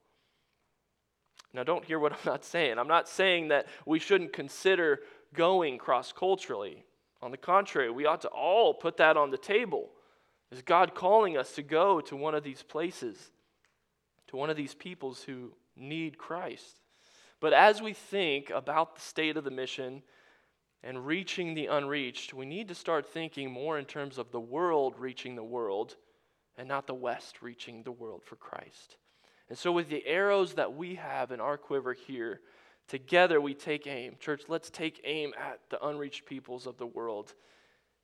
[1.54, 2.78] Now, don't hear what I'm not saying.
[2.78, 5.00] I'm not saying that we shouldn't consider
[5.34, 6.84] going cross culturally.
[7.22, 9.90] On the contrary, we ought to all put that on the table.
[10.52, 13.32] Is God calling us to go to one of these places,
[14.32, 16.80] to one of these peoples who need Christ?
[17.39, 20.02] But as we think about the state of the mission
[20.84, 24.96] and reaching the unreached, we need to start thinking more in terms of the world
[24.98, 25.96] reaching the world
[26.58, 28.98] and not the West reaching the world for Christ.
[29.50, 32.41] And so, with the arrows that we have in our quiver here,
[32.88, 34.15] together we take aim.
[34.20, 37.34] Church, let's take aim at the unreached peoples of the world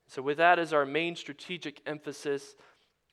[0.08, 2.56] so, with that as our main strategic emphasis,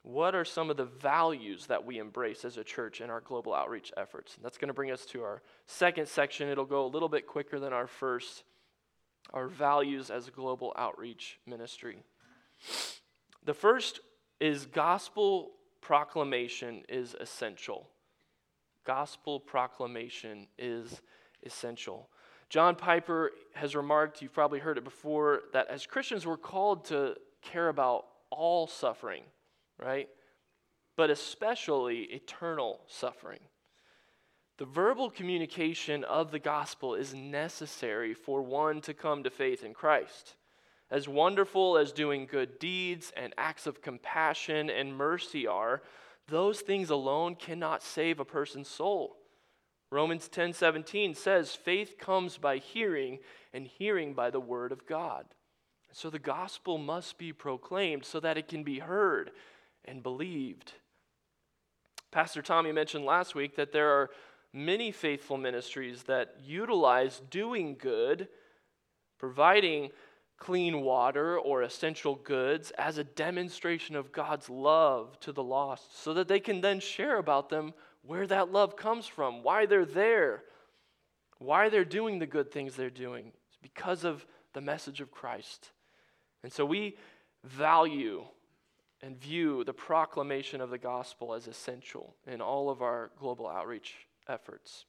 [0.05, 3.55] what are some of the values that we embrace as a church in our global
[3.55, 4.35] outreach efforts?
[4.35, 6.47] And that's going to bring us to our second section.
[6.47, 8.43] It'll go a little bit quicker than our first.
[9.33, 12.03] Our values as a global outreach ministry.
[13.45, 13.99] The first
[14.39, 17.89] is gospel proclamation is essential.
[18.85, 21.01] Gospel proclamation is
[21.43, 22.09] essential.
[22.49, 27.15] John Piper has remarked, you've probably heard it before, that as Christians we're called to
[27.41, 29.23] care about all suffering,
[29.79, 30.09] right?
[30.95, 33.39] But especially eternal suffering.
[34.57, 39.73] The verbal communication of the gospel is necessary for one to come to faith in
[39.73, 40.35] Christ.
[40.89, 45.81] As wonderful as doing good deeds and acts of compassion and mercy are,
[46.27, 49.17] those things alone cannot save a person's soul.
[49.91, 53.19] Romans 10 17 says, faith comes by hearing,
[53.53, 55.25] and hearing by the word of God.
[55.91, 59.31] So the gospel must be proclaimed so that it can be heard
[59.85, 60.73] and believed.
[62.11, 64.09] Pastor Tommy mentioned last week that there are
[64.53, 68.29] many faithful ministries that utilize doing good,
[69.19, 69.89] providing
[70.37, 76.13] clean water or essential goods as a demonstration of God's love to the lost so
[76.13, 80.43] that they can then share about them where that love comes from, why they're there,
[81.39, 83.31] why they're doing the good things they're doing.
[83.47, 85.71] It's because of the message of Christ.
[86.43, 86.97] And so we
[87.43, 88.23] value
[89.05, 93.93] and view the proclamation of the gospel as essential in all of our global outreach
[94.27, 94.85] efforts.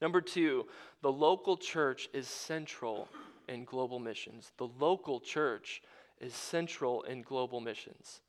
[0.00, 0.66] Number two,
[1.02, 3.08] the local church is central
[3.48, 4.52] in global missions.
[4.58, 5.82] The local church
[6.20, 8.20] is central in global missions.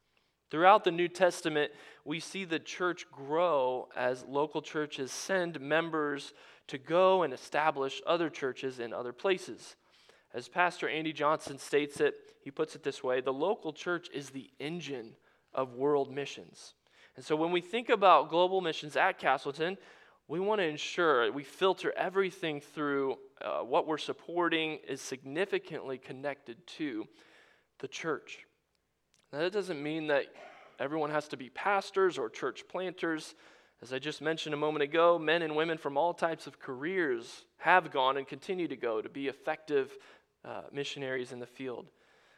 [0.50, 1.72] Throughout the New Testament,
[2.04, 6.34] we see the church grow as local churches send members
[6.70, 9.76] to go and establish other churches in other places.
[10.34, 14.30] As Pastor Andy Johnson states it, he puts it this way the local church is
[14.30, 15.16] the engine
[15.54, 16.74] of world missions.
[17.16, 19.78] And so when we think about global missions at Castleton,
[20.28, 26.66] we want to ensure we filter everything through uh, what we're supporting is significantly connected
[26.68, 27.08] to
[27.80, 28.40] the church.
[29.32, 30.26] Now, that doesn't mean that
[30.80, 33.36] everyone has to be pastors or church planters.
[33.82, 37.46] As I just mentioned a moment ago, men and women from all types of careers
[37.58, 39.98] have gone and continue to go to be effective
[40.48, 41.88] uh, missionaries in the field.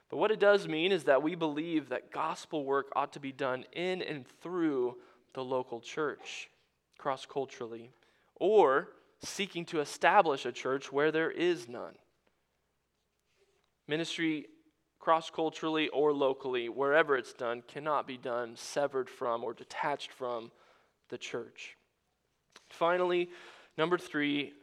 [0.10, 3.32] But what it does mean is that we believe that gospel work ought to be
[3.32, 4.96] done in and through
[5.34, 6.50] the local church,
[6.98, 7.92] cross culturally,
[8.36, 8.90] or
[9.22, 11.94] seeking to establish a church where there is none.
[13.88, 14.48] Ministry
[15.00, 20.52] cross culturally or locally, wherever it's done, cannot be done severed from or detached from
[21.10, 21.76] the church.
[22.70, 23.30] Finally,
[23.78, 24.54] number three,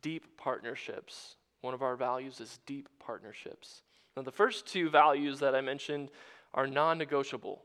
[0.00, 1.36] deep partnerships.
[1.62, 3.82] One of our values is deep partnerships.
[4.16, 6.10] Now, the first two values that I mentioned
[6.52, 7.62] are non negotiable.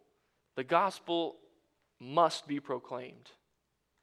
[0.55, 1.35] The gospel
[1.99, 3.31] must be proclaimed.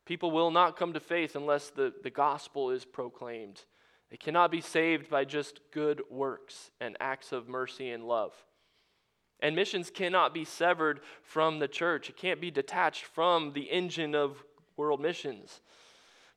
[0.05, 3.65] People will not come to faith unless the, the gospel is proclaimed.
[4.11, 8.33] They cannot be saved by just good works and acts of mercy and love.
[9.41, 14.15] And missions cannot be severed from the church, it can't be detached from the engine
[14.15, 14.45] of
[14.77, 15.61] world missions.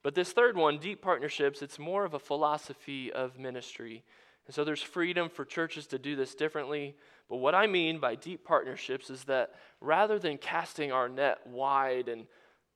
[0.08, 4.06] But this third one, deep partnerships, it's more of a philosophy of ministry.
[4.46, 6.96] And so there's freedom for churches to do this differently.
[7.28, 9.52] But what I mean by deep partnerships is that
[9.82, 12.26] rather than casting our net wide and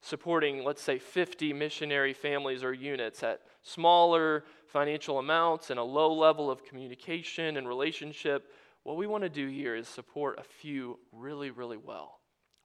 [0.01, 6.13] supporting, let's say, 50 missionary families or units at smaller financial amounts and a low
[6.13, 8.51] level of communication and relationship,
[8.83, 12.19] what we want to do here is support a few really, really well.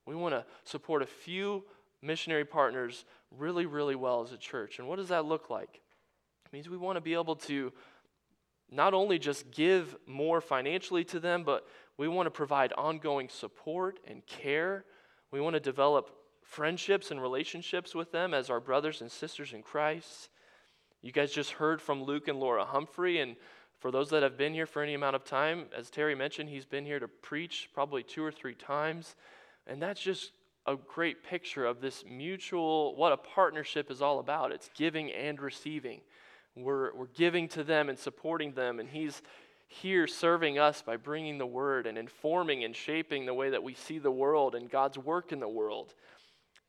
[0.06, 1.62] We want to support a few
[2.02, 3.04] missionary partners
[3.38, 4.78] really, really well as a church.
[4.78, 5.80] And what does that look like?
[6.44, 7.72] It means we want to be able to
[8.70, 11.66] not only just give more financially to them, but
[11.96, 14.84] we want to provide ongoing support and care.
[15.30, 16.10] We want to develop
[16.42, 20.28] friendships and relationships with them as our brothers and sisters in Christ.
[21.02, 23.36] You guys just heard from Luke and Laura Humphrey, and
[23.78, 26.64] for those that have been here for any amount of time, as Terry mentioned, he's
[26.64, 29.14] been here to preach probably two or three times.
[29.66, 30.32] And that's just
[30.66, 34.52] a great picture of this mutual, what a partnership is all about.
[34.52, 36.00] It's giving and receiving.
[36.56, 39.22] We're, we're giving to them and supporting them, and he's
[39.68, 43.74] here serving us by bringing the word and informing and shaping the way that we
[43.74, 45.94] see the world and God's work in the world.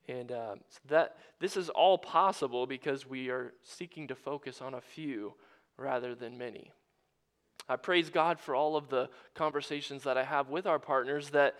[0.07, 4.73] And uh, so that this is all possible because we are seeking to focus on
[4.73, 5.33] a few
[5.77, 6.71] rather than many.
[7.69, 11.55] I praise God for all of the conversations that I have with our partners that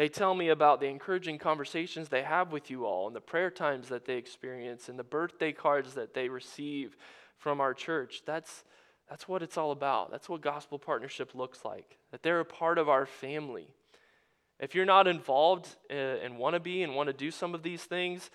[0.00, 3.50] they tell me about the encouraging conversations they have with you all and the prayer
[3.50, 6.96] times that they experience and the birthday cards that they receive
[7.36, 8.22] from our church.
[8.24, 8.64] That's,
[9.10, 10.10] that's what it's all about.
[10.10, 13.74] That's what gospel partnership looks like, that they're a part of our family.
[14.58, 17.62] If you're not involved uh, and want to be and want to do some of
[17.62, 18.30] these things,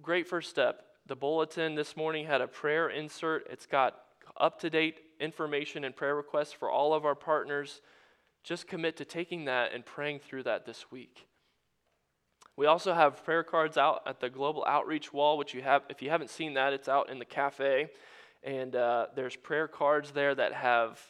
[0.00, 0.84] great first step.
[1.06, 3.46] The bulletin this morning had a prayer insert.
[3.50, 4.00] It's got
[4.38, 7.82] up to date information and prayer requests for all of our partners,
[8.42, 11.26] just commit to taking that and praying through that this week.
[12.56, 16.02] We also have prayer cards out at the Global Outreach Wall, which you have, if
[16.02, 17.88] you haven't seen that, it's out in the cafe.
[18.42, 21.00] And uh, there's prayer cards there that have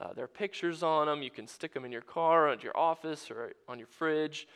[0.00, 1.22] uh, their pictures on them.
[1.22, 4.46] You can stick them in your car, or at your office, or on your fridge.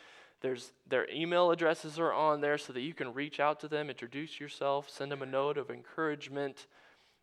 [0.41, 3.89] There's, their email addresses are on there so that you can reach out to them,
[3.89, 6.67] introduce yourself, send them a note of encouragement.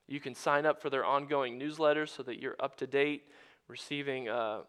[0.09, 3.23] You can sign up for their ongoing newsletter so that you're up to date,
[3.69, 4.63] receiving uh,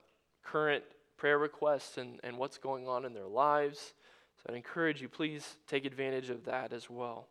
[0.45, 0.83] current
[1.17, 3.93] prayer requests and, and what's going on in their lives.
[4.37, 7.27] So I encourage you, please take advantage of that as well.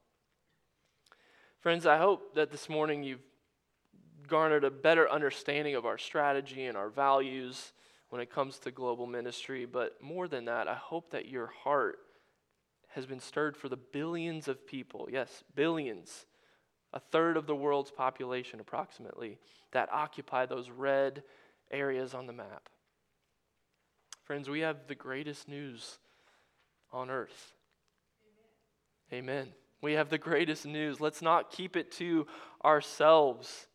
[1.60, 3.22] Friends, I hope that this morning you've
[4.28, 7.72] garnered a better understanding of our strategy and our values
[8.10, 9.64] when it comes to global ministry.
[9.64, 11.98] But more than that, I hope that your heart
[12.88, 16.26] has been stirred for the billions of people, yes, billions
[16.94, 19.36] a third of the world's population approximately,
[19.72, 21.24] that occupy those red
[21.70, 22.70] areas on the map.
[24.24, 25.98] Friends, we have the greatest news
[26.92, 27.52] on earth.
[29.12, 29.48] Amen.
[29.82, 30.98] We have the greatest news.
[30.98, 32.26] Let's not keep it to
[32.64, 33.66] ourselves.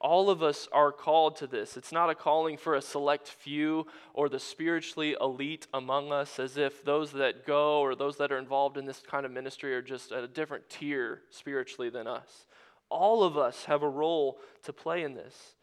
[0.00, 1.76] All of us are called to this.
[1.76, 6.56] It's not a calling for a select few or the spiritually elite among us, as
[6.56, 9.82] if those that go or those that are involved in this kind of ministry are
[9.82, 12.46] just at a different tier spiritually than us.
[12.88, 15.54] All of us have a role to play in this.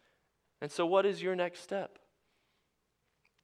[0.62, 1.98] And so, what is your next step?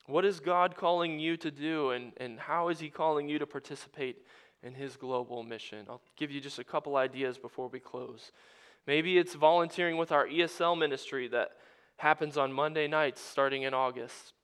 [0.06, 3.46] What is God calling you to do, and, and how is He calling you to
[3.46, 4.18] participate
[4.62, 5.86] in His global mission?
[5.88, 8.30] I'll give you just a couple ideas before we close.
[8.86, 11.52] Maybe it's volunteering with our ESL ministry that
[11.96, 14.34] happens on Monday nights starting in August.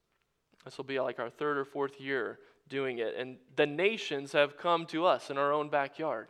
[0.65, 3.15] This will be like our third or fourth year doing it.
[3.15, 6.27] And the nations have come to us in our own backyard.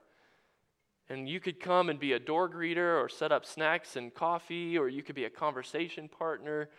[1.08, 4.78] And you could come and be a door greeter or set up snacks and coffee,
[4.78, 6.70] or you could be a conversation partner.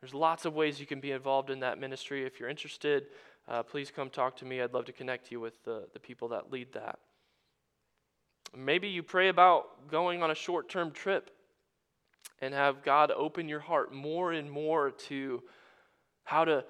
[0.00, 2.24] There's lots of ways you can be involved in that ministry.
[2.24, 3.06] If you're interested,
[3.46, 4.62] uh, please come talk to me.
[4.62, 6.98] I'd love to connect you with the, the people that lead that.
[8.56, 11.30] Maybe you pray about going on a short term trip
[12.40, 15.42] and have God open your heart more and more to
[16.24, 16.64] how to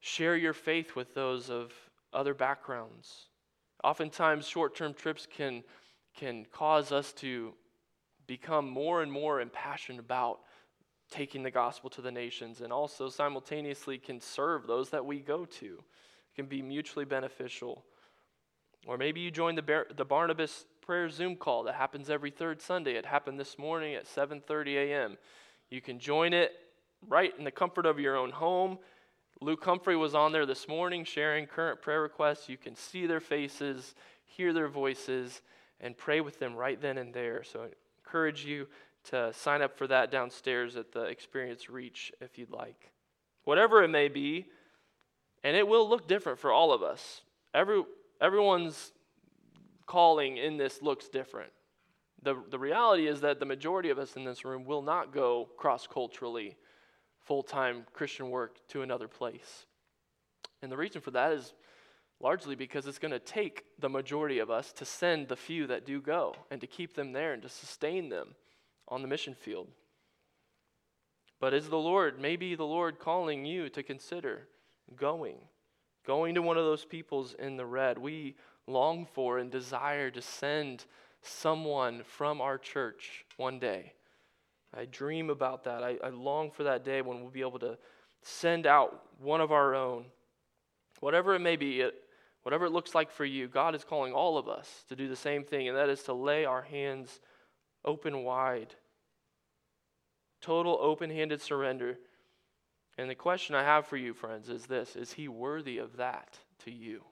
[0.00, 1.72] share your faith with those of
[2.12, 3.28] other backgrounds.
[3.82, 5.64] Oftentimes, short term trips can,
[6.14, 7.54] can cause us to
[8.26, 10.40] become more and more impassioned about
[11.14, 15.44] taking the gospel to the nations and also simultaneously can serve those that we go
[15.44, 15.66] to.
[15.66, 17.84] It can be mutually beneficial.
[18.84, 22.60] Or maybe you join the, Bar- the Barnabas prayer Zoom call that happens every third
[22.60, 22.96] Sunday.
[22.96, 25.16] It happened this morning at 7:30 a.m.
[25.70, 26.50] You can join it
[27.08, 28.78] right in the comfort of your own home.
[29.40, 32.48] Luke Humphrey was on there this morning sharing current prayer requests.
[32.48, 33.94] You can see their faces,
[34.24, 35.42] hear their voices,
[35.80, 37.44] and pray with them right then and there.
[37.44, 37.68] So I
[38.04, 38.66] encourage you
[39.04, 42.90] to sign up for that downstairs at the Experience Reach if you'd like.
[43.44, 44.46] Whatever it may be,
[45.42, 47.20] and it will look different for all of us.
[47.52, 47.82] Every,
[48.20, 48.92] everyone's
[49.86, 51.52] calling in this looks different.
[52.22, 55.50] The, the reality is that the majority of us in this room will not go
[55.58, 56.56] cross culturally,
[57.20, 59.66] full time Christian work to another place.
[60.62, 61.52] And the reason for that is
[62.20, 65.84] largely because it's going to take the majority of us to send the few that
[65.84, 68.34] do go and to keep them there and to sustain them
[68.88, 69.68] on the mission field.
[71.40, 74.48] But is the Lord, maybe the Lord calling you to consider
[74.96, 75.36] going,
[76.06, 77.98] going to one of those peoples in the red?
[77.98, 80.84] We long for and desire to send
[81.22, 83.92] someone from our church one day.
[84.76, 85.82] I dream about that.
[85.82, 87.78] I, I, long for that day when we'll be able to
[88.22, 90.06] send out one of our own.
[91.00, 91.94] Whatever it may be, it,
[92.42, 95.16] whatever it looks like for you, God is calling all of us to do the
[95.16, 97.20] same thing, and that is to lay our hands
[97.84, 98.74] open wide.
[100.40, 101.98] Total open handed surrender.
[102.96, 106.38] And the question I have for you, friends, is this Is He worthy of that
[106.64, 107.02] to you?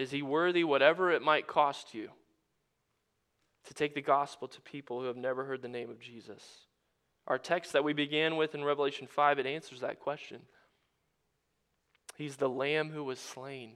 [0.00, 2.08] Is he worthy, whatever it might cost you,
[3.64, 6.42] to take the gospel to people who have never heard the name of Jesus?
[7.26, 10.40] Our text that we began with in Revelation 5, it answers that question.
[12.16, 13.72] He's the lamb who was slain,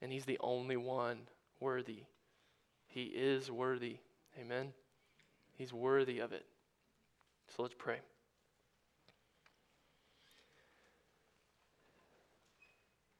[0.00, 1.28] and he's the only one
[1.60, 2.04] worthy.
[2.86, 3.98] He is worthy.
[4.40, 4.72] Amen.
[5.56, 6.46] He's worthy of it.
[7.54, 7.98] So let's pray.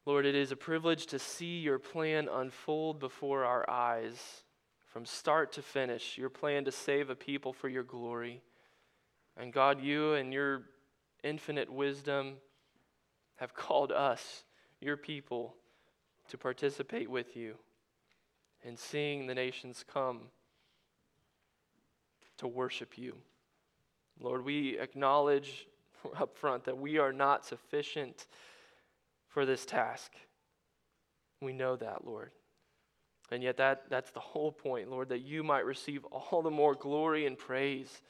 [0.05, 4.43] Lord, it is a privilege to see your plan unfold before our eyes
[4.87, 8.43] from start to finish, your plan to save a people for your glory.
[9.37, 10.63] And God, you and your
[11.23, 12.35] infinite wisdom
[13.37, 14.45] have called us,
[14.81, 15.55] your people,
[16.29, 17.55] to participate with you
[18.65, 20.23] in seeing the nations come
[22.43, 23.17] to worship you.
[24.21, 25.67] Lord, we acknowledge
[26.19, 28.27] up front that we are not sufficient
[29.29, 30.13] for this task.
[31.41, 32.31] We know that, Lord.
[33.31, 36.75] And yet, that, that's the whole point, Lord, that you might receive all the more
[36.75, 38.03] glory and praise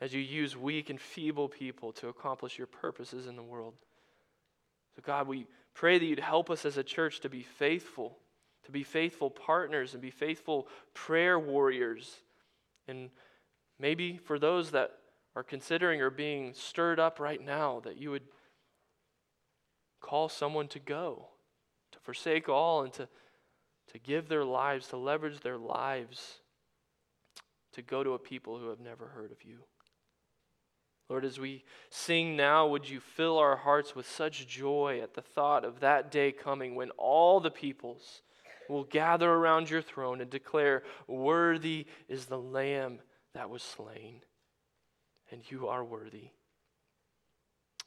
[0.00, 3.74] as you use weak and feeble people to accomplish your purposes in the world.
[4.96, 8.18] So, God, we pray that you'd help us as a church to be faithful,
[8.64, 12.16] to be faithful partners and be faithful prayer warriors.
[12.88, 13.10] And
[13.78, 14.92] maybe for those that
[15.36, 18.24] are considering or being stirred up right now, that you would
[20.00, 21.28] call someone to go,
[21.92, 23.08] to forsake all, and to,
[23.92, 26.40] to give their lives, to leverage their lives
[27.74, 29.58] to go to a people who have never heard of you.
[31.10, 35.20] Lord, as we sing now, would you fill our hearts with such joy at the
[35.20, 38.22] thought of that day coming when all the peoples
[38.70, 43.00] will gather around your throne and declare, Worthy is the Lamb
[43.34, 44.22] that was slain,
[45.30, 46.28] and you are worthy.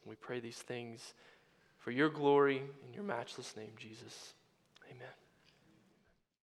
[0.05, 1.13] We pray these things
[1.77, 4.33] for your glory in your matchless name, Jesus.
[4.89, 5.26] Amen.